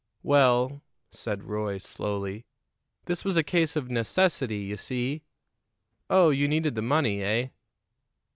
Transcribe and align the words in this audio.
"Well," 0.23 0.81
said 1.11 1.43
Roy 1.43 1.77
slowly, 1.77 2.43
"this 3.05 3.23
was 3.23 3.37
a 3.37 3.43
case 3.43 3.75
of 3.75 3.91
necessity, 3.91 4.57
you 4.57 4.75
see." 4.75 5.21
"Oh, 6.09 6.31
you 6.31 6.47
needed 6.47 6.73
the 6.73 6.81
money, 6.81 7.21
eh?" 7.21 7.49